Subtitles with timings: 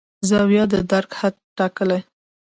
[0.29, 1.99] زاویه د درک حد ټاکي.